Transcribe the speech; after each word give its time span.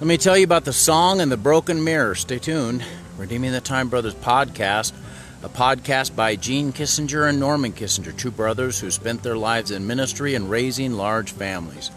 Let 0.00 0.06
me 0.06 0.16
tell 0.16 0.38
you 0.38 0.44
about 0.44 0.64
the 0.64 0.72
song 0.72 1.20
and 1.20 1.30
the 1.30 1.36
broken 1.36 1.84
mirror. 1.84 2.14
Stay 2.14 2.38
tuned. 2.38 2.82
Redeeming 3.18 3.52
the 3.52 3.60
Time 3.60 3.90
Brothers 3.90 4.14
podcast, 4.14 4.94
a 5.42 5.48
podcast 5.50 6.16
by 6.16 6.36
Gene 6.36 6.72
Kissinger 6.72 7.28
and 7.28 7.38
Norman 7.38 7.74
Kissinger, 7.74 8.16
two 8.16 8.30
brothers 8.30 8.80
who 8.80 8.90
spent 8.90 9.22
their 9.22 9.36
lives 9.36 9.70
in 9.70 9.86
ministry 9.86 10.34
and 10.34 10.48
raising 10.48 10.94
large 10.94 11.32
families. 11.32 11.90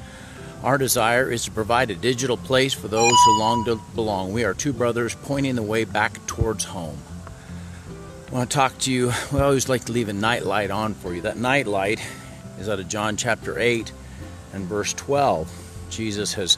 Our 0.63 0.77
desire 0.77 1.31
is 1.31 1.45
to 1.45 1.51
provide 1.51 1.91
a 1.91 1.95
digital 1.95 2.35
place 2.35 2.73
for 2.73 2.89
those 2.89 3.13
who 3.25 3.39
long 3.39 3.63
to 3.63 3.79
belong. 3.95 4.33
We 4.33 4.43
are 4.43 4.53
two 4.53 4.73
brothers 4.73 5.15
pointing 5.15 5.55
the 5.55 5.63
way 5.63 5.85
back 5.85 6.27
towards 6.27 6.65
home. 6.65 6.97
I 8.27 8.33
want 8.33 8.51
to 8.51 8.53
talk 8.53 8.77
to 8.79 8.91
you. 8.91 9.13
We 9.31 9.39
always 9.39 9.69
like 9.69 9.85
to 9.85 9.93
leave 9.93 10.09
a 10.09 10.13
night 10.13 10.45
light 10.45 10.71
on 10.71 10.93
for 10.93 11.13
you. 11.13 11.21
That 11.21 11.37
night 11.37 11.67
light 11.67 12.05
is 12.59 12.67
out 12.67 12.81
of 12.81 12.89
John 12.89 13.15
chapter 13.15 13.57
8 13.57 13.93
and 14.51 14.65
verse 14.65 14.91
12. 14.91 15.49
Jesus 15.89 16.33
has 16.33 16.57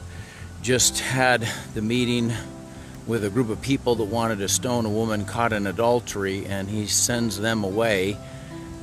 just 0.66 0.98
had 0.98 1.48
the 1.74 1.80
meeting 1.80 2.32
with 3.06 3.24
a 3.24 3.30
group 3.30 3.50
of 3.50 3.62
people 3.62 3.94
that 3.94 4.02
wanted 4.06 4.36
to 4.38 4.48
stone 4.48 4.84
a 4.84 4.88
woman 4.90 5.24
caught 5.24 5.52
in 5.52 5.64
adultery, 5.64 6.44
and 6.44 6.68
he 6.68 6.88
sends 6.88 7.38
them 7.38 7.62
away. 7.62 8.18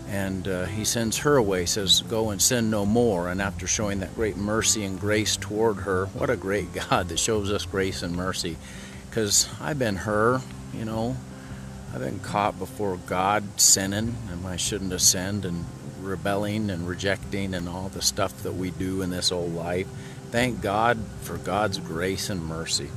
And 0.07 0.47
uh, 0.47 0.63
he 0.63 0.85
sends 0.85 1.17
her 1.17 1.35
away, 1.35 1.65
says, 1.65 2.01
Go 2.03 2.29
and 2.29 2.41
sin 2.41 2.69
no 2.69 2.85
more. 2.85 3.27
And 3.27 3.41
after 3.41 3.67
showing 3.67 3.99
that 3.99 4.15
great 4.15 4.37
mercy 4.37 4.85
and 4.85 4.97
grace 4.97 5.35
toward 5.35 5.75
her, 5.79 6.05
what 6.05 6.29
a 6.29 6.37
great 6.37 6.71
God 6.89 7.09
that 7.09 7.19
shows 7.19 7.51
us 7.51 7.65
grace 7.65 8.01
and 8.01 8.15
mercy. 8.15 8.55
Because 9.09 9.49
I've 9.59 9.77
been 9.77 9.97
her, 9.97 10.39
you 10.73 10.85
know, 10.85 11.17
I've 11.93 11.99
been 11.99 12.21
caught 12.21 12.57
before 12.57 12.95
God 13.07 13.43
sinning, 13.59 14.15
and 14.31 14.47
I 14.47 14.55
shouldn't 14.55 14.93
have 14.93 15.01
sinned, 15.01 15.43
and 15.43 15.65
rebelling 16.03 16.69
and 16.69 16.87
rejecting, 16.87 17.53
and 17.53 17.67
all 17.67 17.89
the 17.89 18.01
stuff 18.01 18.43
that 18.43 18.53
we 18.53 18.71
do 18.71 19.01
in 19.01 19.09
this 19.09 19.31
old 19.31 19.53
life. 19.53 19.87
Thank 20.31 20.61
God 20.61 20.97
for 21.21 21.37
God's 21.37 21.77
grace 21.77 22.29
and 22.29 22.43
mercy. 22.43 22.89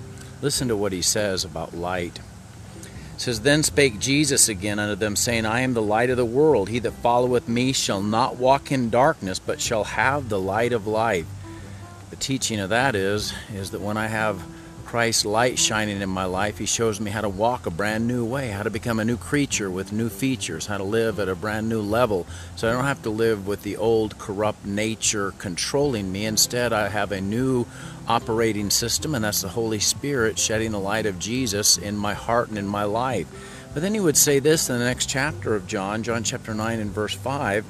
Listen 0.42 0.68
to 0.68 0.76
what 0.76 0.92
he 0.92 1.02
says 1.02 1.44
about 1.44 1.74
light. 1.74 2.18
It 3.14 3.20
says, 3.20 3.40
Then 3.40 3.62
spake 3.62 3.98
Jesus 3.98 4.48
again 4.48 4.78
unto 4.78 4.94
them, 4.94 5.16
saying, 5.16 5.46
I 5.46 5.60
am 5.60 5.74
the 5.74 5.82
light 5.82 6.10
of 6.10 6.16
the 6.16 6.24
world. 6.24 6.68
He 6.68 6.78
that 6.80 6.92
followeth 6.92 7.48
me 7.48 7.72
shall 7.72 8.02
not 8.02 8.36
walk 8.36 8.70
in 8.70 8.90
darkness, 8.90 9.38
but 9.38 9.60
shall 9.60 9.84
have 9.84 10.28
the 10.28 10.40
light 10.40 10.72
of 10.72 10.86
life. 10.86 11.26
The 12.10 12.16
teaching 12.16 12.60
of 12.60 12.70
that 12.70 12.94
is, 12.94 13.32
is 13.54 13.70
that 13.70 13.80
when 13.80 13.96
I 13.96 14.06
have 14.06 14.42
Christ's 14.86 15.24
light 15.24 15.58
shining 15.58 16.00
in 16.00 16.08
my 16.08 16.24
life, 16.24 16.58
He 16.58 16.66
shows 16.66 17.00
me 17.00 17.10
how 17.10 17.20
to 17.20 17.28
walk 17.28 17.66
a 17.66 17.70
brand 17.70 18.06
new 18.06 18.24
way, 18.24 18.50
how 18.50 18.62
to 18.62 18.70
become 18.70 19.00
a 19.00 19.04
new 19.04 19.16
creature 19.16 19.68
with 19.68 19.92
new 19.92 20.08
features, 20.08 20.66
how 20.66 20.78
to 20.78 20.84
live 20.84 21.18
at 21.18 21.28
a 21.28 21.34
brand 21.34 21.68
new 21.68 21.80
level. 21.80 22.24
So 22.54 22.68
I 22.68 22.72
don't 22.72 22.84
have 22.84 23.02
to 23.02 23.10
live 23.10 23.48
with 23.48 23.64
the 23.64 23.76
old 23.76 24.16
corrupt 24.18 24.64
nature 24.64 25.32
controlling 25.38 26.12
me. 26.12 26.24
Instead, 26.24 26.72
I 26.72 26.88
have 26.88 27.10
a 27.10 27.20
new 27.20 27.66
operating 28.06 28.70
system, 28.70 29.14
and 29.16 29.24
that's 29.24 29.42
the 29.42 29.48
Holy 29.48 29.80
Spirit 29.80 30.38
shedding 30.38 30.70
the 30.70 30.78
light 30.78 31.06
of 31.06 31.18
Jesus 31.18 31.76
in 31.76 31.96
my 31.96 32.14
heart 32.14 32.48
and 32.48 32.56
in 32.56 32.68
my 32.68 32.84
life. 32.84 33.26
But 33.74 33.82
then 33.82 33.92
He 33.92 34.00
would 34.00 34.16
say 34.16 34.38
this 34.38 34.70
in 34.70 34.78
the 34.78 34.84
next 34.84 35.08
chapter 35.08 35.56
of 35.56 35.66
John, 35.66 36.04
John 36.04 36.22
chapter 36.22 36.54
9 36.54 36.78
and 36.78 36.92
verse 36.92 37.12
5 37.12 37.64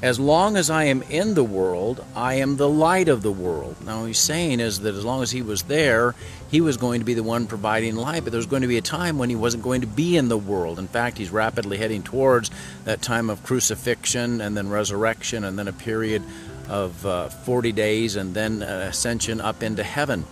as 0.00 0.20
long 0.20 0.56
as 0.56 0.70
I 0.70 0.84
am 0.84 1.02
in 1.02 1.34
the 1.34 1.42
world, 1.42 2.04
I 2.14 2.34
am 2.34 2.56
the 2.56 2.68
light 2.68 3.08
of 3.08 3.22
the 3.22 3.32
world. 3.32 3.84
Now, 3.84 4.04
he's 4.04 4.18
saying 4.18 4.60
is 4.60 4.80
that 4.80 4.94
as 4.94 5.04
long 5.04 5.22
as 5.22 5.32
he 5.32 5.42
was 5.42 5.64
there, 5.64 6.14
he 6.50 6.60
was 6.60 6.76
going 6.76 7.00
to 7.00 7.04
be 7.04 7.14
the 7.14 7.24
one 7.24 7.48
providing 7.48 7.96
light, 7.96 8.22
but 8.22 8.30
there 8.30 8.38
was 8.38 8.46
going 8.46 8.62
to 8.62 8.68
be 8.68 8.78
a 8.78 8.82
time 8.82 9.18
when 9.18 9.28
he 9.28 9.34
wasn't 9.34 9.64
going 9.64 9.80
to 9.80 9.88
be 9.88 10.16
in 10.16 10.28
the 10.28 10.38
world. 10.38 10.78
In 10.78 10.86
fact, 10.86 11.18
he's 11.18 11.30
rapidly 11.30 11.78
heading 11.78 12.04
towards 12.04 12.50
that 12.84 13.02
time 13.02 13.28
of 13.28 13.42
crucifixion 13.42 14.40
and 14.40 14.56
then 14.56 14.68
resurrection 14.68 15.42
and 15.42 15.58
then 15.58 15.66
a 15.66 15.72
period 15.72 16.22
of 16.68 17.04
uh, 17.04 17.28
40 17.28 17.72
days 17.72 18.14
and 18.14 18.34
then 18.34 18.62
ascension 18.62 19.40
up 19.40 19.64
into 19.64 19.82
heaven. 19.82 20.24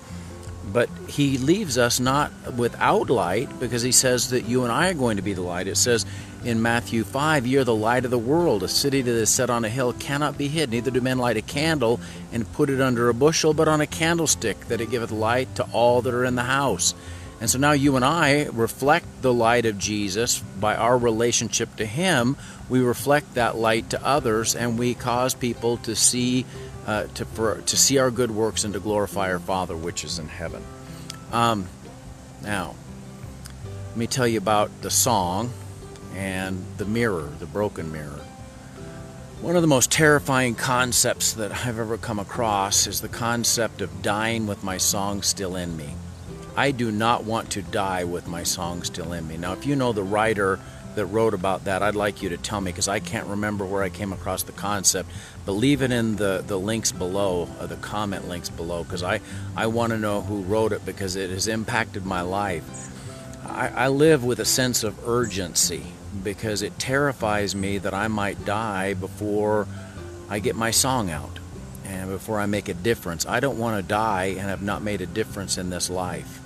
But 0.72 0.90
he 1.08 1.38
leaves 1.38 1.78
us 1.78 1.98
not 1.98 2.30
without 2.56 3.08
light 3.08 3.48
because 3.60 3.82
he 3.82 3.92
says 3.92 4.30
that 4.30 4.44
you 4.44 4.64
and 4.64 4.72
I 4.72 4.90
are 4.90 4.94
going 4.94 5.16
to 5.16 5.22
be 5.22 5.32
the 5.32 5.42
light. 5.42 5.68
It 5.68 5.76
says 5.76 6.04
in 6.46 6.62
Matthew 6.62 7.02
5, 7.02 7.44
Ye 7.44 7.56
are 7.56 7.64
the 7.64 7.74
light 7.74 8.04
of 8.04 8.12
the 8.12 8.18
world. 8.18 8.62
A 8.62 8.68
city 8.68 9.02
that 9.02 9.10
is 9.10 9.28
set 9.28 9.50
on 9.50 9.64
a 9.64 9.68
hill 9.68 9.92
cannot 9.92 10.38
be 10.38 10.46
hid. 10.46 10.70
Neither 10.70 10.92
do 10.92 11.00
men 11.00 11.18
light 11.18 11.36
a 11.36 11.42
candle 11.42 12.00
and 12.32 12.50
put 12.52 12.70
it 12.70 12.80
under 12.80 13.08
a 13.08 13.14
bushel, 13.14 13.52
but 13.52 13.66
on 13.66 13.80
a 13.80 13.86
candlestick, 13.86 14.68
that 14.68 14.80
it 14.80 14.90
giveth 14.90 15.10
light 15.10 15.52
to 15.56 15.64
all 15.72 16.02
that 16.02 16.14
are 16.14 16.24
in 16.24 16.36
the 16.36 16.42
house. 16.42 16.94
And 17.40 17.50
so 17.50 17.58
now 17.58 17.72
you 17.72 17.96
and 17.96 18.04
I 18.04 18.44
reflect 18.52 19.06
the 19.22 19.32
light 19.32 19.66
of 19.66 19.76
Jesus 19.76 20.38
by 20.38 20.76
our 20.76 20.96
relationship 20.96 21.74
to 21.76 21.84
Him. 21.84 22.36
We 22.68 22.80
reflect 22.80 23.34
that 23.34 23.56
light 23.56 23.90
to 23.90 24.06
others, 24.06 24.54
and 24.54 24.78
we 24.78 24.94
cause 24.94 25.34
people 25.34 25.78
to 25.78 25.96
see 25.96 26.46
uh, 26.86 27.08
to 27.14 27.24
for, 27.24 27.60
to 27.62 27.76
see 27.76 27.98
our 27.98 28.12
good 28.12 28.30
works 28.30 28.62
and 28.62 28.72
to 28.74 28.80
glorify 28.80 29.32
our 29.32 29.40
Father 29.40 29.76
which 29.76 30.04
is 30.04 30.20
in 30.20 30.28
heaven. 30.28 30.62
Um, 31.32 31.66
now, 32.42 32.76
let 33.88 33.96
me 33.96 34.06
tell 34.06 34.28
you 34.28 34.38
about 34.38 34.70
the 34.82 34.90
song 34.90 35.50
and 36.16 36.64
the 36.78 36.86
mirror, 36.86 37.28
the 37.38 37.46
broken 37.46 37.92
mirror. 37.92 38.20
One 39.42 39.54
of 39.54 39.60
the 39.60 39.68
most 39.68 39.92
terrifying 39.92 40.54
concepts 40.54 41.34
that 41.34 41.52
I've 41.52 41.78
ever 41.78 41.98
come 41.98 42.18
across 42.18 42.86
is 42.86 43.02
the 43.02 43.08
concept 43.08 43.82
of 43.82 44.02
dying 44.02 44.46
with 44.46 44.64
my 44.64 44.78
song 44.78 45.20
still 45.20 45.56
in 45.56 45.76
me. 45.76 45.94
I 46.56 46.70
do 46.70 46.90
not 46.90 47.24
want 47.24 47.50
to 47.50 47.62
die 47.62 48.04
with 48.04 48.26
my 48.26 48.44
song 48.44 48.82
still 48.82 49.12
in 49.12 49.28
me. 49.28 49.36
Now, 49.36 49.52
if 49.52 49.66
you 49.66 49.76
know 49.76 49.92
the 49.92 50.02
writer 50.02 50.58
that 50.94 51.04
wrote 51.06 51.34
about 51.34 51.64
that, 51.64 51.82
I'd 51.82 51.94
like 51.94 52.22
you 52.22 52.30
to 52.30 52.38
tell 52.38 52.62
me 52.62 52.72
because 52.72 52.88
I 52.88 52.98
can't 52.98 53.26
remember 53.26 53.66
where 53.66 53.82
I 53.82 53.90
came 53.90 54.10
across 54.10 54.42
the 54.42 54.52
concept. 54.52 55.10
But 55.44 55.52
leave 55.52 55.82
it 55.82 55.90
in 55.90 56.16
the, 56.16 56.42
the 56.46 56.58
links 56.58 56.92
below, 56.92 57.46
uh, 57.60 57.66
the 57.66 57.76
comment 57.76 58.26
links 58.26 58.48
below, 58.48 58.84
because 58.84 59.02
I, 59.02 59.20
I 59.54 59.66
want 59.66 59.92
to 59.92 59.98
know 59.98 60.22
who 60.22 60.40
wrote 60.44 60.72
it 60.72 60.86
because 60.86 61.14
it 61.14 61.28
has 61.28 61.46
impacted 61.46 62.06
my 62.06 62.22
life. 62.22 62.90
I, 63.44 63.68
I 63.68 63.88
live 63.88 64.24
with 64.24 64.40
a 64.40 64.46
sense 64.46 64.82
of 64.82 65.06
urgency 65.06 65.82
because 66.22 66.62
it 66.62 66.78
terrifies 66.78 67.54
me 67.54 67.78
that 67.78 67.94
I 67.94 68.08
might 68.08 68.44
die 68.44 68.94
before 68.94 69.66
I 70.28 70.38
get 70.38 70.56
my 70.56 70.70
song 70.70 71.10
out 71.10 71.38
and 71.84 72.10
before 72.10 72.40
I 72.40 72.46
make 72.46 72.68
a 72.68 72.74
difference. 72.74 73.26
I 73.26 73.40
don't 73.40 73.58
want 73.58 73.80
to 73.80 73.88
die 73.88 74.26
and 74.26 74.40
have 74.40 74.62
not 74.62 74.82
made 74.82 75.00
a 75.00 75.06
difference 75.06 75.58
in 75.58 75.70
this 75.70 75.88
life. 75.88 76.40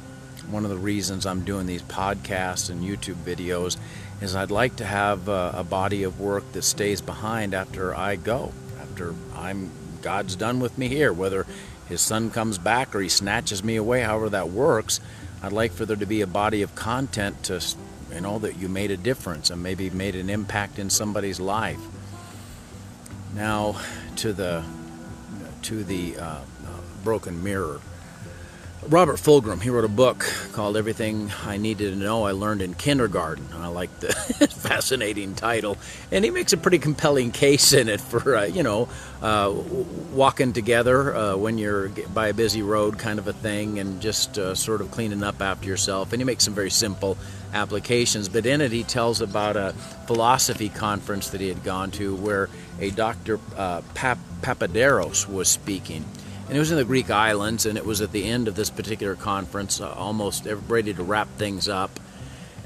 One 0.50 0.64
of 0.64 0.70
the 0.70 0.76
reasons 0.76 1.26
I'm 1.26 1.44
doing 1.44 1.66
these 1.66 1.82
podcasts 1.82 2.70
and 2.70 2.82
YouTube 2.82 3.22
videos 3.24 3.76
is 4.20 4.36
I'd 4.36 4.50
like 4.50 4.76
to 4.76 4.84
have 4.84 5.28
a, 5.28 5.52
a 5.56 5.64
body 5.64 6.02
of 6.02 6.20
work 6.20 6.52
that 6.52 6.62
stays 6.62 7.00
behind 7.00 7.54
after 7.54 7.94
I 7.94 8.16
go, 8.16 8.52
after 8.80 9.14
I'm 9.34 9.70
God's 10.02 10.36
done 10.36 10.60
with 10.60 10.76
me 10.76 10.88
here, 10.88 11.12
whether 11.12 11.46
his 11.88 12.00
son 12.00 12.30
comes 12.30 12.58
back 12.58 12.94
or 12.94 13.00
he 13.00 13.08
snatches 13.08 13.64
me 13.64 13.76
away, 13.76 14.02
however 14.02 14.28
that 14.30 14.50
works. 14.50 15.00
I'd 15.42 15.52
like 15.52 15.72
for 15.72 15.86
there 15.86 15.96
to 15.96 16.06
be 16.06 16.20
a 16.20 16.26
body 16.26 16.62
of 16.62 16.74
content 16.74 17.42
to 17.44 17.60
you 18.12 18.20
know 18.20 18.38
that 18.38 18.56
you 18.56 18.68
made 18.68 18.90
a 18.90 18.96
difference 18.96 19.50
and 19.50 19.62
maybe 19.62 19.90
made 19.90 20.16
an 20.16 20.30
impact 20.30 20.78
in 20.78 20.90
somebody's 20.90 21.40
life. 21.40 21.80
Now 23.34 23.80
to 24.16 24.32
the 24.32 24.64
to 25.62 25.84
the 25.84 26.16
uh, 26.16 26.24
uh, 26.24 26.40
broken 27.04 27.42
mirror 27.42 27.80
Robert 28.88 29.16
Fulghum, 29.16 29.60
he 29.60 29.68
wrote 29.68 29.84
a 29.84 29.88
book 29.88 30.24
called 30.52 30.74
Everything 30.74 31.30
I 31.44 31.58
Needed 31.58 31.90
to 31.90 31.96
Know 31.96 32.24
I 32.24 32.32
Learned 32.32 32.62
in 32.62 32.72
Kindergarten. 32.72 33.46
I 33.52 33.66
like 33.66 34.00
the 34.00 34.08
fascinating 34.50 35.34
title. 35.34 35.76
And 36.10 36.24
he 36.24 36.30
makes 36.30 36.54
a 36.54 36.56
pretty 36.56 36.78
compelling 36.78 37.30
case 37.30 37.74
in 37.74 37.90
it 37.90 38.00
for, 38.00 38.36
uh, 38.36 38.44
you 38.44 38.62
know, 38.62 38.88
uh, 39.20 39.52
walking 40.12 40.54
together 40.54 41.14
uh, 41.14 41.36
when 41.36 41.58
you're 41.58 41.90
by 41.90 42.28
a 42.28 42.34
busy 42.34 42.62
road 42.62 42.98
kind 42.98 43.18
of 43.18 43.28
a 43.28 43.34
thing 43.34 43.78
and 43.78 44.00
just 44.00 44.38
uh, 44.38 44.54
sort 44.54 44.80
of 44.80 44.90
cleaning 44.90 45.22
up 45.22 45.42
after 45.42 45.68
yourself. 45.68 46.14
And 46.14 46.20
he 46.20 46.24
makes 46.24 46.44
some 46.44 46.54
very 46.54 46.70
simple 46.70 47.18
applications. 47.52 48.30
But 48.30 48.46
in 48.46 48.62
it, 48.62 48.72
he 48.72 48.82
tells 48.82 49.20
about 49.20 49.56
a 49.56 49.74
philosophy 50.06 50.70
conference 50.70 51.28
that 51.30 51.42
he 51.42 51.48
had 51.48 51.62
gone 51.64 51.90
to 51.92 52.16
where 52.16 52.48
a 52.80 52.88
Dr. 52.90 53.40
Uh, 53.58 53.82
Pap- 53.92 54.18
Papaderos 54.40 55.28
was 55.28 55.48
speaking 55.48 56.06
and 56.50 56.56
it 56.56 56.58
was 56.58 56.72
in 56.72 56.78
the 56.78 56.84
Greek 56.84 57.10
islands, 57.10 57.64
and 57.64 57.78
it 57.78 57.86
was 57.86 58.00
at 58.00 58.10
the 58.10 58.24
end 58.24 58.48
of 58.48 58.56
this 58.56 58.70
particular 58.70 59.14
conference, 59.14 59.80
uh, 59.80 59.88
almost 59.92 60.48
ready 60.66 60.92
to 60.92 61.00
wrap 61.04 61.28
things 61.36 61.68
up. 61.68 62.00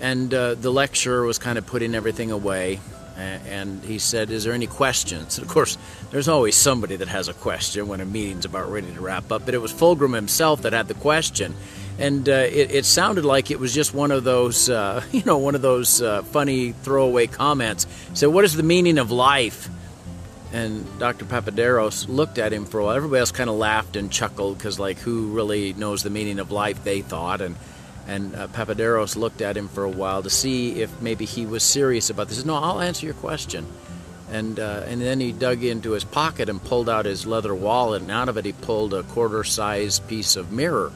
And 0.01 0.33
uh, 0.33 0.55
the 0.55 0.73
lecturer 0.73 1.27
was 1.27 1.39
kind 1.39 1.59
of 1.59 1.67
putting 1.67 1.95
everything 1.95 2.31
away, 2.31 2.81
and 3.19 3.85
he 3.85 3.99
said, 3.99 4.31
Is 4.31 4.45
there 4.45 4.55
any 4.55 4.67
questions? 4.67 5.37
And 5.37 5.47
of 5.47 5.53
course, 5.53 5.77
there's 6.11 6.29
always 6.29 6.57
somebody 6.57 6.97
that 6.97 7.09
has 7.09 7.29
a 7.29 7.35
question 7.35 7.87
when 7.87 8.01
a 8.01 8.07
meeting's 8.07 8.47
about 8.47 8.73
ready 8.73 8.91
to 8.91 9.01
wrap 9.03 9.31
up, 9.31 9.45
but 9.45 9.53
it 9.53 9.59
was 9.59 9.71
Fulghum 9.71 10.15
himself 10.15 10.63
that 10.63 10.73
had 10.73 10.89
the 10.89 10.95
question. 10.95 11.55
And 11.99 12.27
uh, 12.27 12.33
it, 12.33 12.75
it, 12.75 12.85
sounded 12.87 13.27
like 13.27 13.51
it 13.51 13.61
was 13.61 13.75
just 13.75 13.93
one 13.93 14.13
of 14.13 14.25
those, 14.25 14.71
uh, 14.71 15.05
you 15.13 15.23
know, 15.27 15.37
one 15.37 15.55
of 15.55 15.61
those 15.61 16.01
uh, 16.01 16.23
funny 16.23 16.73
throwaway 16.73 17.27
comments. 17.27 17.87
So, 18.15 18.31
what 18.31 18.45
is 18.45 18.57
the 18.57 18.63
meaning 18.63 18.97
of 18.97 19.11
life? 19.11 19.69
And 20.55 20.87
Dr. 21.01 21.25
Papaderos 21.25 22.09
looked 22.09 22.39
at 22.39 22.53
him 22.53 22.65
for 22.65 22.79
a 22.79 22.85
while. 22.85 22.95
Everybody 22.95 23.19
else 23.19 23.33
kind 23.33 23.51
of 23.51 23.57
laughed 23.57 23.97
and 23.97 24.09
chuckled 24.09 24.57
because, 24.57 24.79
like, 24.79 24.99
who 24.99 25.33
really 25.33 25.73
knows 25.73 26.05
the 26.05 26.11
meaning 26.11 26.39
of 26.39 26.53
life? 26.53 26.85
They 26.85 27.03
thought. 27.03 27.41
And 27.41 27.57
and 28.07 28.37
uh, 28.37 28.47
Papaderos 28.49 29.17
looked 29.17 29.41
at 29.41 29.57
him 29.57 29.67
for 29.67 29.83
a 29.83 29.91
while 29.91 30.23
to 30.23 30.31
see 30.31 30.81
if 30.81 31.01
maybe 31.01 31.25
he 31.25 31.45
was 31.45 31.65
serious 31.65 32.09
about 32.09 32.29
this. 32.29 32.37
He 32.37 32.43
said, 32.43 32.47
no, 32.47 32.55
I'll 32.55 32.81
answer 32.81 33.05
your 33.05 33.17
question. 33.17 33.67
And 34.31 34.61
uh, 34.61 34.85
and 34.87 35.01
then 35.01 35.19
he 35.19 35.33
dug 35.33 35.65
into 35.65 35.91
his 35.91 36.05
pocket 36.05 36.49
and 36.49 36.63
pulled 36.63 36.89
out 36.89 37.05
his 37.05 37.27
leather 37.27 37.55
wallet, 37.55 38.03
and 38.03 38.11
out 38.13 38.29
of 38.29 38.37
it 38.37 38.45
he 38.45 38.53
pulled 38.53 38.95
a 38.95 39.03
quarter-sized 39.03 40.07
piece 40.07 40.37
of 40.37 40.53
mirror. 40.53 40.93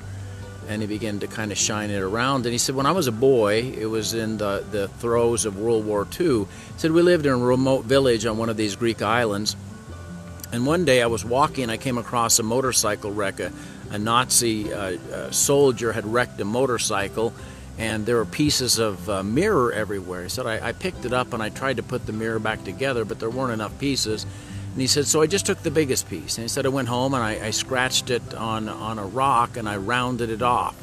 And 0.69 0.83
he 0.83 0.87
began 0.87 1.19
to 1.21 1.27
kind 1.27 1.51
of 1.51 1.59
shine 1.59 1.91
it 1.91 2.01
around. 2.01 2.45
And 2.45 2.53
he 2.53 2.59
said, 2.59 2.75
when 2.75 2.87
I 2.87 2.93
was 2.93 3.07
a 3.07 3.13
boy, 3.13 3.73
it 3.77 3.87
was 3.87 4.13
in 4.13 4.37
the, 4.37 4.65
the 4.71 4.89
throes 4.89 5.47
of 5.47 5.59
World 5.59 5.87
War 5.87 6.07
II. 6.21 6.45
He 6.45 6.47
said, 6.77 6.93
we 6.93 7.03
lived 7.03 7.25
in 7.25 7.33
a 7.33 7.37
remote 7.39 7.85
village 7.85 8.27
on 8.27 8.37
one 8.37 8.51
of 8.51 8.57
these 8.57 8.77
Greek 8.77 9.01
islands. 9.01 9.57
And 10.53 10.67
one 10.67 10.85
day 10.85 11.03
I 11.03 11.07
was 11.07 11.25
walking, 11.25 11.71
I 11.71 11.79
came 11.79 11.99
across 11.99 12.39
a 12.39 12.43
motorcycle 12.43 13.13
wreck. 13.13 13.41
A, 13.41 13.51
a 13.91 13.99
Nazi 13.99 14.73
uh, 14.73 14.99
uh, 15.13 15.31
soldier 15.31 15.93
had 15.93 16.07
wrecked 16.07 16.41
a 16.41 16.45
motorcycle, 16.45 17.33
and 17.79 18.05
there 18.05 18.17
were 18.17 18.27
pieces 18.27 18.79
of 18.79 19.09
uh, 19.09 19.23
mirror 19.23 19.73
everywhere. 19.73 20.25
He 20.25 20.29
said, 20.29 20.47
I, 20.47 20.69
I 20.69 20.73
picked 20.73 21.07
it 21.07 21.13
up 21.15 21.33
and 21.33 21.43
I 21.43 21.49
tried 21.49 21.79
to 21.79 21.83
put 21.83 22.05
the 22.05 22.13
mirror 22.13 22.39
back 22.39 22.65
together, 22.65 23.07
but 23.07 23.19
there 23.19 23.31
weren't 23.31 23.53
enough 23.53 23.79
pieces. 23.79 24.27
And 24.79 24.81
he 24.81 24.87
said, 24.87 25.09
so 25.09 25.21
I 25.21 25.27
just 25.27 25.45
took 25.45 25.61
the 25.65 25.73
biggest 25.73 26.09
piece. 26.09 26.39
And 26.39 26.45
he 26.45 26.49
said, 26.49 26.65
I 26.65 26.69
went 26.69 26.87
home 26.87 27.13
and 27.13 27.21
I, 27.21 27.47
I 27.47 27.51
scratched 27.51 28.11
it 28.11 28.33
on, 28.33 28.69
on 28.69 29.01
a 29.01 29.05
rock 29.05 29.57
and 29.57 29.69
I 29.69 29.77
rounded 29.77 30.31
it 30.31 30.41
off. 30.41 30.81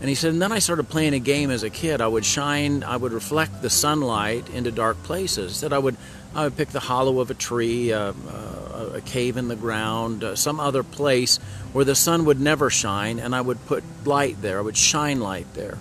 And 0.00 0.08
he 0.08 0.14
said, 0.14 0.32
and 0.32 0.40
then 0.40 0.52
I 0.52 0.58
started 0.58 0.88
playing 0.88 1.12
a 1.12 1.18
game 1.18 1.50
as 1.50 1.62
a 1.62 1.68
kid. 1.68 2.00
I 2.00 2.06
would 2.06 2.24
shine, 2.24 2.82
I 2.82 2.96
would 2.96 3.12
reflect 3.12 3.60
the 3.60 3.68
sunlight 3.68 4.48
into 4.48 4.70
dark 4.70 5.02
places. 5.02 5.52
He 5.52 5.58
said 5.58 5.74
I 5.74 5.78
would, 5.78 5.98
I 6.34 6.44
would 6.44 6.56
pick 6.56 6.70
the 6.70 6.80
hollow 6.80 7.20
of 7.20 7.30
a 7.30 7.34
tree, 7.34 7.92
uh, 7.92 8.14
uh, 8.26 8.92
a 8.94 9.00
cave 9.02 9.36
in 9.36 9.48
the 9.48 9.56
ground, 9.56 10.24
uh, 10.24 10.34
some 10.34 10.58
other 10.58 10.82
place 10.82 11.36
where 11.74 11.84
the 11.84 11.94
sun 11.94 12.24
would 12.24 12.40
never 12.40 12.70
shine, 12.70 13.18
and 13.18 13.34
I 13.34 13.42
would 13.42 13.66
put 13.66 13.84
light 14.06 14.40
there. 14.40 14.56
I 14.56 14.62
would 14.62 14.78
shine 14.78 15.20
light 15.20 15.52
there. 15.52 15.76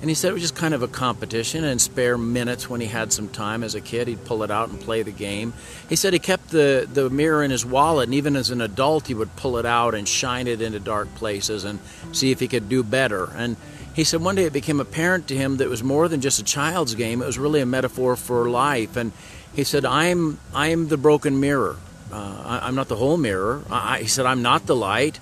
And 0.00 0.08
he 0.08 0.14
said 0.14 0.30
it 0.30 0.34
was 0.34 0.42
just 0.42 0.54
kind 0.54 0.74
of 0.74 0.82
a 0.82 0.88
competition 0.88 1.64
and 1.64 1.80
spare 1.80 2.16
minutes 2.16 2.70
when 2.70 2.80
he 2.80 2.86
had 2.86 3.12
some 3.12 3.28
time 3.28 3.64
as 3.64 3.74
a 3.74 3.80
kid, 3.80 4.06
he'd 4.06 4.24
pull 4.24 4.44
it 4.44 4.50
out 4.50 4.68
and 4.68 4.80
play 4.80 5.02
the 5.02 5.10
game. 5.10 5.52
He 5.88 5.96
said 5.96 6.12
he 6.12 6.20
kept 6.20 6.50
the, 6.50 6.88
the 6.92 7.10
mirror 7.10 7.42
in 7.42 7.50
his 7.50 7.66
wallet, 7.66 8.08
and 8.08 8.14
even 8.14 8.36
as 8.36 8.50
an 8.50 8.60
adult, 8.60 9.08
he 9.08 9.14
would 9.14 9.34
pull 9.34 9.58
it 9.58 9.66
out 9.66 9.96
and 9.96 10.06
shine 10.06 10.46
it 10.46 10.62
into 10.62 10.78
dark 10.78 11.12
places 11.16 11.64
and 11.64 11.80
see 12.12 12.30
if 12.30 12.38
he 12.38 12.46
could 12.46 12.68
do 12.68 12.84
better. 12.84 13.28
And 13.34 13.56
he 13.92 14.04
said 14.04 14.20
one 14.20 14.36
day 14.36 14.44
it 14.44 14.52
became 14.52 14.78
apparent 14.78 15.26
to 15.28 15.36
him 15.36 15.56
that 15.56 15.64
it 15.64 15.70
was 15.70 15.82
more 15.82 16.06
than 16.06 16.20
just 16.20 16.38
a 16.38 16.44
child's 16.44 16.94
game, 16.94 17.20
it 17.20 17.26
was 17.26 17.38
really 17.38 17.60
a 17.60 17.66
metaphor 17.66 18.14
for 18.14 18.48
life. 18.48 18.96
And 18.96 19.10
he 19.52 19.64
said, 19.64 19.84
I'm, 19.84 20.38
I'm 20.54 20.86
the 20.86 20.96
broken 20.96 21.40
mirror. 21.40 21.76
Uh, 22.12 22.60
I, 22.62 22.68
am 22.68 22.76
not 22.76 22.86
the 22.86 22.96
whole 22.96 23.16
mirror. 23.16 23.62
I, 23.68 23.98
he 23.98 24.06
said, 24.06 24.24
I'm 24.24 24.42
not 24.42 24.66
the 24.66 24.76
light. 24.76 25.18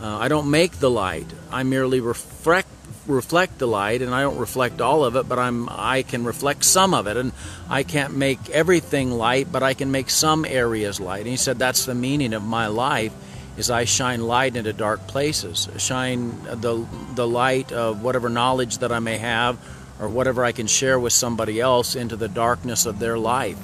Uh, 0.00 0.18
I 0.18 0.28
don't 0.28 0.50
make 0.50 0.72
the 0.72 0.90
light. 0.90 1.26
I 1.50 1.62
merely 1.62 2.00
reflect 2.00 2.68
reflect 3.08 3.58
the 3.58 3.66
light 3.66 4.02
and 4.02 4.14
I 4.14 4.22
don't 4.22 4.38
reflect 4.38 4.80
all 4.80 5.04
of 5.04 5.16
it 5.16 5.28
but 5.28 5.38
I'm 5.38 5.68
I 5.70 6.02
can 6.02 6.24
reflect 6.24 6.64
some 6.64 6.94
of 6.94 7.06
it 7.06 7.16
and 7.16 7.32
I 7.68 7.82
can't 7.82 8.14
make 8.14 8.50
everything 8.50 9.10
light 9.10 9.50
but 9.50 9.62
I 9.62 9.74
can 9.74 9.90
make 9.90 10.10
some 10.10 10.44
areas 10.44 11.00
light 11.00 11.20
and 11.20 11.28
he 11.28 11.36
said 11.36 11.58
that's 11.58 11.86
the 11.86 11.94
meaning 11.94 12.34
of 12.34 12.42
my 12.42 12.66
life 12.66 13.12
is 13.56 13.70
I 13.70 13.84
shine 13.84 14.22
light 14.22 14.56
into 14.56 14.72
dark 14.72 15.06
places 15.06 15.68
shine 15.78 16.42
the 16.44 16.86
the 17.14 17.26
light 17.26 17.72
of 17.72 18.02
whatever 18.02 18.28
knowledge 18.28 18.78
that 18.78 18.92
I 18.92 18.98
may 18.98 19.18
have 19.18 19.58
or 20.00 20.08
whatever 20.08 20.44
I 20.44 20.52
can 20.52 20.66
share 20.66 20.98
with 20.98 21.12
somebody 21.12 21.60
else 21.60 21.96
into 21.96 22.16
the 22.16 22.28
darkness 22.28 22.86
of 22.86 22.98
their 22.98 23.18
life 23.18 23.58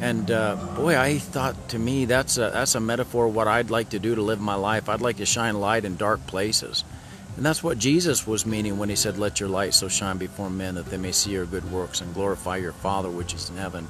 and 0.00 0.30
uh, 0.30 0.56
boy, 0.76 0.98
I 0.98 1.18
thought 1.18 1.70
to 1.70 1.78
me 1.78 2.04
that's 2.04 2.36
a, 2.36 2.50
that's 2.52 2.74
a 2.74 2.80
metaphor 2.80 3.28
what 3.28 3.48
I'd 3.48 3.70
like 3.70 3.90
to 3.90 3.98
do 3.98 4.14
to 4.14 4.20
live 4.22 4.40
my 4.40 4.54
life. 4.54 4.88
I'd 4.88 5.00
like 5.00 5.16
to 5.18 5.26
shine 5.26 5.58
light 5.58 5.84
in 5.84 5.96
dark 5.96 6.26
places. 6.26 6.84
And 7.36 7.44
that's 7.44 7.62
what 7.62 7.78
Jesus 7.78 8.26
was 8.26 8.46
meaning 8.46 8.78
when 8.78 8.88
he 8.88 8.96
said, 8.96 9.18
Let 9.18 9.40
your 9.40 9.48
light 9.48 9.74
so 9.74 9.88
shine 9.88 10.16
before 10.16 10.48
men 10.48 10.74
that 10.76 10.86
they 10.86 10.96
may 10.96 11.12
see 11.12 11.32
your 11.32 11.46
good 11.46 11.70
works 11.70 12.00
and 12.00 12.14
glorify 12.14 12.56
your 12.56 12.72
Father 12.72 13.10
which 13.10 13.34
is 13.34 13.50
in 13.50 13.56
heaven. 13.56 13.88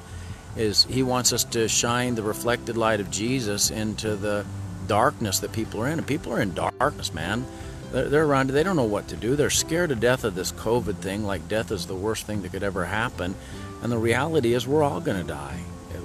Is 0.56 0.84
he 0.84 1.02
wants 1.02 1.32
us 1.32 1.44
to 1.44 1.68
shine 1.68 2.14
the 2.14 2.22
reflected 2.22 2.76
light 2.76 3.00
of 3.00 3.10
Jesus 3.10 3.70
into 3.70 4.16
the 4.16 4.44
darkness 4.86 5.40
that 5.40 5.52
people 5.52 5.82
are 5.82 5.88
in. 5.88 5.98
And 5.98 6.06
people 6.06 6.32
are 6.32 6.40
in 6.40 6.54
darkness, 6.54 7.12
man. 7.12 7.46
They're, 7.92 8.08
they're 8.08 8.24
around, 8.24 8.50
they 8.50 8.62
don't 8.62 8.76
know 8.76 8.84
what 8.84 9.08
to 9.08 9.16
do. 9.16 9.36
They're 9.36 9.50
scared 9.50 9.90
to 9.90 9.94
death 9.94 10.24
of 10.24 10.34
this 10.34 10.52
COVID 10.52 10.96
thing, 10.96 11.24
like 11.24 11.48
death 11.48 11.70
is 11.70 11.86
the 11.86 11.94
worst 11.94 12.26
thing 12.26 12.42
that 12.42 12.52
could 12.52 12.62
ever 12.62 12.84
happen. 12.84 13.34
And 13.82 13.92
the 13.92 13.98
reality 13.98 14.54
is, 14.54 14.66
we're 14.66 14.82
all 14.82 15.00
going 15.00 15.20
to 15.20 15.26
die. 15.26 15.60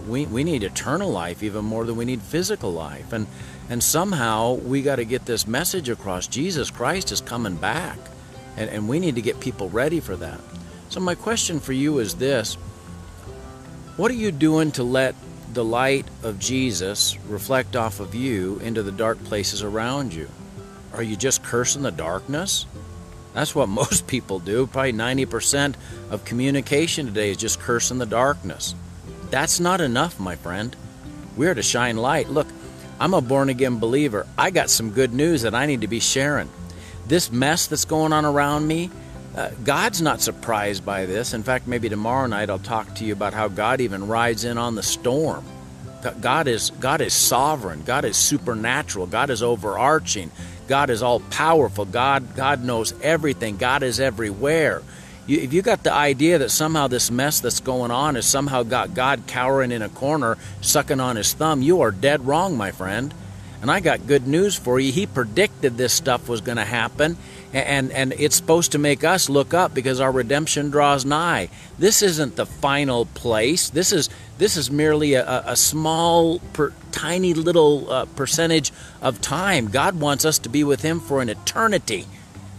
We, 0.07 0.25
we 0.25 0.43
need 0.43 0.63
eternal 0.63 1.11
life 1.11 1.43
even 1.43 1.65
more 1.65 1.85
than 1.85 1.95
we 1.95 2.05
need 2.05 2.21
physical 2.21 2.71
life. 2.71 3.13
And 3.13 3.27
and 3.71 3.81
somehow 3.81 4.55
we 4.55 4.81
got 4.81 4.97
to 4.97 5.05
get 5.05 5.25
this 5.25 5.47
message 5.47 5.87
across. 5.87 6.27
Jesus 6.27 6.69
Christ 6.69 7.13
is 7.13 7.21
coming 7.21 7.55
back. 7.55 7.97
And, 8.57 8.69
and 8.69 8.89
we 8.89 8.99
need 8.99 9.15
to 9.15 9.21
get 9.21 9.39
people 9.39 9.69
ready 9.69 10.01
for 10.01 10.17
that. 10.17 10.41
So, 10.89 10.99
my 10.99 11.15
question 11.15 11.61
for 11.61 11.71
you 11.71 11.99
is 11.99 12.15
this 12.15 12.55
What 13.95 14.11
are 14.11 14.15
you 14.15 14.33
doing 14.33 14.73
to 14.73 14.83
let 14.83 15.15
the 15.53 15.63
light 15.63 16.05
of 16.21 16.37
Jesus 16.37 17.17
reflect 17.29 17.77
off 17.77 18.01
of 18.01 18.13
you 18.13 18.59
into 18.59 18.83
the 18.83 18.91
dark 18.91 19.23
places 19.23 19.63
around 19.63 20.13
you? 20.13 20.27
Are 20.91 21.03
you 21.03 21.15
just 21.15 21.41
cursing 21.41 21.83
the 21.83 21.91
darkness? 21.91 22.65
That's 23.33 23.55
what 23.55 23.69
most 23.81 24.05
people 24.05 24.39
do. 24.39 24.67
Probably 24.67 24.91
90% 24.91 25.75
of 26.09 26.25
communication 26.25 27.05
today 27.05 27.31
is 27.31 27.37
just 27.37 27.61
cursing 27.61 27.99
the 27.99 28.05
darkness. 28.05 28.75
That's 29.31 29.59
not 29.59 29.81
enough, 29.81 30.19
my 30.19 30.35
friend. 30.35 30.75
We're 31.35 31.55
to 31.55 31.63
shine 31.63 31.97
light. 31.97 32.29
Look, 32.29 32.47
I'm 32.99 33.13
a 33.13 33.21
born 33.21 33.49
again 33.49 33.79
believer. 33.79 34.27
I 34.37 34.51
got 34.51 34.69
some 34.69 34.91
good 34.91 35.13
news 35.13 35.41
that 35.41 35.55
I 35.55 35.65
need 35.65 35.81
to 35.81 35.87
be 35.87 35.99
sharing. 36.01 36.49
This 37.07 37.31
mess 37.31 37.67
that's 37.67 37.85
going 37.85 38.13
on 38.13 38.25
around 38.25 38.67
me, 38.67 38.91
uh, 39.35 39.49
God's 39.63 40.01
not 40.01 40.21
surprised 40.21 40.85
by 40.85 41.05
this. 41.05 41.33
In 41.33 41.43
fact, 41.43 41.65
maybe 41.65 41.89
tomorrow 41.89 42.27
night 42.27 42.49
I'll 42.49 42.59
talk 42.59 42.93
to 42.95 43.05
you 43.05 43.13
about 43.13 43.33
how 43.33 43.47
God 43.47 43.81
even 43.81 44.07
rides 44.07 44.43
in 44.43 44.57
on 44.57 44.75
the 44.75 44.83
storm. 44.83 45.45
God 46.19 46.47
is 46.47 46.71
God 46.79 46.99
is 46.99 47.13
sovereign. 47.13 47.83
God 47.83 48.05
is 48.05 48.17
supernatural. 48.17 49.05
God 49.07 49.29
is 49.29 49.43
overarching. 49.43 50.31
God 50.67 50.89
is 50.89 51.03
all 51.03 51.19
powerful. 51.19 51.85
God 51.85 52.35
God 52.35 52.63
knows 52.63 52.93
everything. 53.01 53.57
God 53.57 53.83
is 53.83 53.99
everywhere. 53.99 54.81
You, 55.27 55.39
if 55.39 55.53
you 55.53 55.61
got 55.61 55.83
the 55.83 55.93
idea 55.93 56.37
that 56.39 56.49
somehow 56.49 56.87
this 56.87 57.11
mess 57.11 57.39
that's 57.39 57.59
going 57.59 57.91
on 57.91 58.15
has 58.15 58.25
somehow 58.25 58.63
got 58.63 58.93
God 58.93 59.23
cowering 59.27 59.71
in 59.71 59.81
a 59.81 59.89
corner, 59.89 60.37
sucking 60.61 60.99
on 60.99 61.15
his 61.15 61.33
thumb, 61.33 61.61
you 61.61 61.81
are 61.81 61.91
dead 61.91 62.25
wrong, 62.25 62.57
my 62.57 62.71
friend. 62.71 63.13
And 63.61 63.69
I 63.69 63.79
got 63.79 64.07
good 64.07 64.25
news 64.25 64.55
for 64.55 64.79
you. 64.79 64.91
He 64.91 65.05
predicted 65.05 65.77
this 65.77 65.93
stuff 65.93 66.27
was 66.27 66.41
going 66.41 66.57
to 66.57 66.65
happen, 66.65 67.15
and, 67.53 67.91
and 67.91 68.11
it's 68.13 68.35
supposed 68.35 68.71
to 68.71 68.79
make 68.79 69.03
us 69.03 69.29
look 69.29 69.53
up 69.53 69.75
because 69.75 69.99
our 69.99 70.11
redemption 70.11 70.71
draws 70.71 71.05
nigh. 71.05 71.49
This 71.77 72.01
isn't 72.01 72.37
the 72.37 72.47
final 72.47 73.05
place. 73.05 73.69
This 73.69 73.91
is 73.91 74.09
this 74.39 74.57
is 74.57 74.71
merely 74.71 75.13
a, 75.13 75.43
a 75.45 75.55
small, 75.55 76.39
per, 76.53 76.73
tiny 76.91 77.35
little 77.35 77.91
uh, 77.91 78.05
percentage 78.05 78.71
of 78.99 79.21
time. 79.21 79.67
God 79.67 79.99
wants 79.99 80.25
us 80.25 80.39
to 80.39 80.49
be 80.49 80.63
with 80.63 80.81
Him 80.81 80.99
for 80.99 81.21
an 81.21 81.29
eternity 81.29 82.07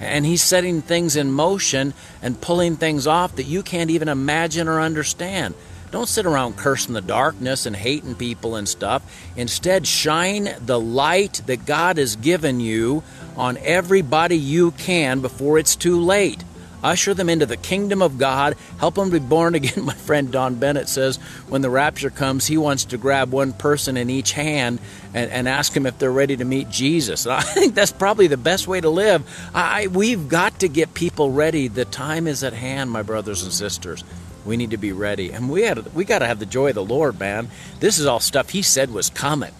and 0.03 0.27
he's 0.27 0.43
setting 0.43 0.83
things 0.83 1.17
in 1.17 1.33
motion 1.33 1.95
and 2.21 2.41
pulling 2.41 2.77
things 2.77 3.07
off 3.07 3.37
that 3.37 3.45
you 3.45 3.63
can't 3.63 3.91
even 3.91 4.09
imagine 4.09 4.69
or 4.69 4.81
understand. 4.81 5.55
Don't 5.93 6.09
sit 6.09 6.25
around 6.25 6.57
cursing 6.57 6.95
the 6.95 7.03
darkness 7.03 7.67
and 7.67 7.77
hating 7.77 8.15
people 8.15 8.57
and 8.57 8.69
stuff. 8.69 9.03
Instead, 9.37 9.87
shine 9.87 10.49
the 10.59 10.81
light 10.81 11.43
that 11.47 11.67
God 11.67 11.99
has 11.99 12.17
given 12.17 12.61
you 12.61 13.03
on 13.37 13.59
everybody 13.59 14.37
you 14.37 14.71
can 14.73 15.21
before 15.21 15.59
it's 15.59 15.77
too 15.77 16.01
late 16.01 16.43
usher 16.83 17.15
them 17.15 17.29
into 17.29 17.47
the 17.47 17.57
kingdom 17.57 18.03
of 18.03 18.19
God, 18.19 18.57
help 18.79 18.95
them 18.95 19.11
be 19.11 19.19
born 19.19 19.55
again. 19.57 19.85
My 19.85 19.95
friend 19.95 20.31
Don 20.31 20.57
Bennett 20.57 20.89
says 20.89 21.17
when 21.49 21.63
the 21.63 21.71
rapture 21.71 22.11
comes, 22.11 22.47
he 22.47 22.57
wants 22.57 22.87
to 22.87 22.99
grab 22.99 23.33
one 23.33 23.53
person 23.53 23.97
in 23.97 24.11
each 24.11 24.33
hand 24.33 24.81
and, 25.15 25.31
and 25.31 25.49
ask 25.49 25.73
them 25.73 25.87
if 25.87 25.99
they're 25.99 26.13
ready 26.13 26.37
to 26.37 26.45
meet 26.45 26.69
Jesus. 26.69 27.27
I 27.27 27.41
think 27.43 27.75
that's 27.75 27.93
probably 27.93 28.27
the 28.27 28.37
best 28.37 28.67
way 28.67 28.81
to 28.81 28.91
live. 28.91 29.23
I, 29.55 29.87
we've 29.87 30.29
got 30.29 30.61
to 30.61 30.69
get 30.69 30.95
people 30.95 31.31
ready. 31.31 31.69
The 31.69 31.85
time 31.85 32.27
is 32.27 32.43
at 32.45 32.53
hand, 32.53 32.91
my 32.91 33.03
brothers 33.03 33.43
and 33.43 33.53
sisters. 33.53 34.05
We 34.45 34.57
need 34.57 34.71
to 34.71 34.77
be 34.77 34.91
ready, 34.93 35.31
and 35.31 35.49
we 35.49 35.63
had 35.63 35.95
we 35.95 36.05
got 36.05 36.19
to 36.19 36.27
have 36.27 36.41
the 36.41 36.47
joy 36.47 36.71
of 36.71 36.75
the 36.75 36.85
Lord, 36.85 37.21
man. 37.21 37.49
This 37.79 38.01
is 38.01 38.07
all 38.07 38.19
stuff 38.19 38.51
He 38.51 38.63
said 38.63 38.93
was 38.93 39.09
coming. 39.09 39.53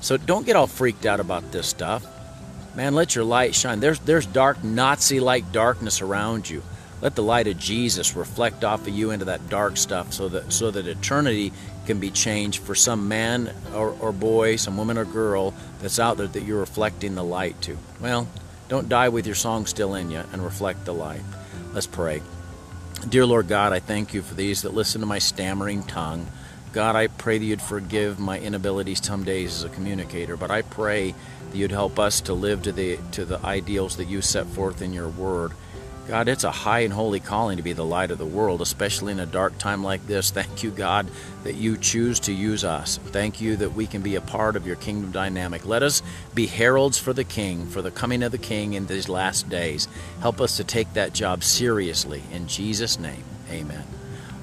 So 0.00 0.16
don't 0.16 0.46
get 0.46 0.54
all 0.54 0.68
freaked 0.68 1.06
out 1.06 1.18
about 1.18 1.50
this 1.50 1.66
stuff. 1.66 2.06
Man, 2.74 2.94
let 2.94 3.14
your 3.14 3.24
light 3.24 3.54
shine. 3.54 3.80
There's, 3.80 3.98
there's 4.00 4.26
dark, 4.26 4.64
Nazi 4.64 5.20
like 5.20 5.52
darkness 5.52 6.00
around 6.00 6.48
you. 6.48 6.62
Let 7.02 7.16
the 7.16 7.22
light 7.22 7.48
of 7.48 7.58
Jesus 7.58 8.16
reflect 8.16 8.64
off 8.64 8.82
of 8.86 8.88
you 8.88 9.10
into 9.10 9.26
that 9.26 9.48
dark 9.48 9.76
stuff 9.76 10.12
so 10.12 10.28
that, 10.28 10.52
so 10.52 10.70
that 10.70 10.86
eternity 10.86 11.52
can 11.84 11.98
be 11.98 12.10
changed 12.10 12.62
for 12.62 12.74
some 12.74 13.08
man 13.08 13.52
or, 13.74 13.90
or 14.00 14.12
boy, 14.12 14.56
some 14.56 14.76
woman 14.76 14.96
or 14.96 15.04
girl 15.04 15.52
that's 15.80 15.98
out 15.98 16.16
there 16.16 16.28
that 16.28 16.44
you're 16.44 16.60
reflecting 16.60 17.14
the 17.14 17.24
light 17.24 17.60
to. 17.62 17.76
Well, 18.00 18.28
don't 18.68 18.88
die 18.88 19.08
with 19.08 19.26
your 19.26 19.34
song 19.34 19.66
still 19.66 19.94
in 19.94 20.10
you 20.10 20.22
and 20.32 20.42
reflect 20.42 20.84
the 20.84 20.94
light. 20.94 21.22
Let's 21.74 21.88
pray. 21.88 22.22
Dear 23.08 23.26
Lord 23.26 23.48
God, 23.48 23.72
I 23.72 23.80
thank 23.80 24.14
you 24.14 24.22
for 24.22 24.34
these 24.34 24.62
that 24.62 24.72
listen 24.72 25.00
to 25.00 25.06
my 25.06 25.18
stammering 25.18 25.82
tongue. 25.82 26.26
God, 26.72 26.96
I 26.96 27.08
pray 27.08 27.36
that 27.36 27.44
you'd 27.44 27.60
forgive 27.60 28.18
my 28.18 28.38
inabilities 28.38 29.04
some 29.04 29.24
days 29.24 29.56
as 29.56 29.64
a 29.64 29.68
communicator, 29.68 30.38
but 30.38 30.50
I 30.50 30.62
pray 30.62 31.14
that 31.50 31.56
you'd 31.56 31.70
help 31.70 31.98
us 31.98 32.22
to 32.22 32.32
live 32.32 32.62
to 32.62 32.72
the 32.72 32.98
to 33.12 33.26
the 33.26 33.38
ideals 33.44 33.98
that 33.98 34.06
you 34.06 34.22
set 34.22 34.46
forth 34.46 34.80
in 34.80 34.94
your 34.94 35.08
word. 35.08 35.52
God, 36.08 36.28
it's 36.28 36.44
a 36.44 36.50
high 36.50 36.80
and 36.80 36.92
holy 36.92 37.20
calling 37.20 37.58
to 37.58 37.62
be 37.62 37.74
the 37.74 37.84
light 37.84 38.10
of 38.10 38.18
the 38.18 38.26
world, 38.26 38.60
especially 38.60 39.12
in 39.12 39.20
a 39.20 39.26
dark 39.26 39.56
time 39.58 39.84
like 39.84 40.04
this. 40.06 40.30
Thank 40.32 40.62
you, 40.62 40.70
God, 40.70 41.08
that 41.44 41.54
you 41.54 41.76
choose 41.76 42.18
to 42.20 42.32
use 42.32 42.64
us. 42.64 42.96
Thank 42.96 43.40
you 43.40 43.56
that 43.56 43.74
we 43.74 43.86
can 43.86 44.02
be 44.02 44.16
a 44.16 44.20
part 44.20 44.56
of 44.56 44.66
your 44.66 44.76
kingdom 44.76 45.12
dynamic. 45.12 45.64
Let 45.64 45.82
us 45.82 46.02
be 46.34 46.46
heralds 46.46 46.98
for 46.98 47.12
the 47.12 47.24
King, 47.24 47.66
for 47.66 47.82
the 47.82 47.90
coming 47.90 48.22
of 48.22 48.32
the 48.32 48.38
King 48.38 48.72
in 48.72 48.86
these 48.86 49.08
last 49.08 49.48
days. 49.48 49.86
Help 50.20 50.40
us 50.40 50.56
to 50.56 50.64
take 50.64 50.92
that 50.94 51.12
job 51.12 51.44
seriously. 51.44 52.22
In 52.32 52.48
Jesus' 52.48 52.98
name, 52.98 53.24
amen. 53.50 53.84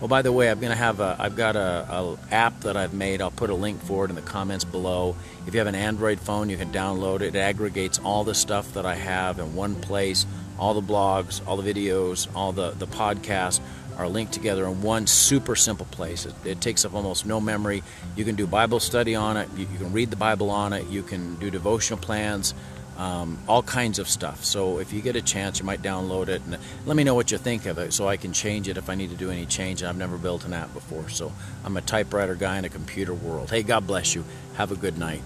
Oh, 0.01 0.07
by 0.07 0.21
the 0.21 0.31
way, 0.31 0.49
I'm 0.49 0.61
to 0.61 0.75
have 0.75 1.01
a, 1.01 1.17
I've 1.19 1.35
got 1.35 1.57
a, 1.57 1.85
a, 1.89 2.17
app 2.31 2.61
that 2.61 2.77
I've 2.77 2.93
made. 2.93 3.21
I'll 3.21 3.31
put 3.31 3.49
a 3.49 3.55
link 3.55 3.81
for 3.81 4.05
it 4.05 4.09
in 4.09 4.15
the 4.15 4.21
comments 4.21 4.63
below. 4.63 5.13
If 5.45 5.53
you 5.53 5.59
have 5.59 5.67
an 5.67 5.75
Android 5.75 6.21
phone, 6.21 6.49
you 6.49 6.55
can 6.55 6.71
download 6.71 7.15
it. 7.17 7.35
It 7.35 7.39
aggregates 7.39 7.99
all 7.99 8.23
the 8.23 8.33
stuff 8.33 8.73
that 8.75 8.85
I 8.85 8.95
have 8.95 9.39
in 9.39 9.55
one 9.55 9.75
place. 9.75 10.25
All 10.57 10.73
the 10.73 10.81
blogs, 10.81 11.45
all 11.45 11.57
the 11.57 11.73
videos, 11.73 12.33
all 12.33 12.53
the, 12.53 12.71
the 12.71 12.87
podcasts 12.87 13.59
are 13.97 14.07
linked 14.07 14.31
together 14.31 14.65
in 14.67 14.81
one 14.81 15.05
super 15.05 15.57
simple 15.57 15.85
place. 15.87 16.25
It, 16.25 16.33
it 16.45 16.61
takes 16.61 16.85
up 16.85 16.93
almost 16.93 17.25
no 17.25 17.41
memory. 17.41 17.83
You 18.15 18.23
can 18.23 18.35
do 18.35 18.47
Bible 18.47 18.79
study 18.79 19.15
on 19.15 19.35
it. 19.35 19.49
You, 19.57 19.67
you 19.69 19.77
can 19.77 19.91
read 19.91 20.11
the 20.11 20.15
Bible 20.15 20.49
on 20.49 20.71
it. 20.71 20.87
You 20.87 21.03
can 21.03 21.35
do 21.35 21.51
devotional 21.51 21.99
plans 21.99 22.53
um, 22.99 23.39
all 23.47 23.63
kinds 23.63 23.97
of 23.97 24.09
stuff. 24.09 24.43
So 24.43 24.79
if 24.79 24.91
you 24.91 25.01
get 25.01 25.15
a 25.15 25.21
chance, 25.21 25.59
you 25.59 25.65
might 25.65 25.81
download 25.81 26.27
it 26.27 26.41
and 26.45 26.57
let 26.85 26.97
me 26.97 27.05
know 27.05 27.15
what 27.15 27.31
you 27.31 27.37
think 27.37 27.65
of 27.65 27.77
it 27.77 27.93
so 27.93 28.09
I 28.09 28.17
can 28.17 28.33
change 28.33 28.67
it 28.67 28.77
if 28.77 28.89
I 28.89 28.95
need 28.95 29.09
to 29.09 29.15
do 29.15 29.31
any 29.31 29.45
change. 29.45 29.81
I've 29.81 29.97
never 29.97 30.17
built 30.17 30.43
an 30.45 30.53
app 30.53 30.73
before, 30.73 31.07
so 31.07 31.31
I'm 31.63 31.77
a 31.77 31.81
typewriter 31.81 32.35
guy 32.35 32.57
in 32.57 32.65
a 32.65 32.69
computer 32.69 33.13
world. 33.13 33.49
Hey, 33.49 33.63
God 33.63 33.87
bless 33.87 34.13
you. 34.13 34.25
Have 34.55 34.73
a 34.73 34.75
good 34.75 34.97
night. 34.97 35.21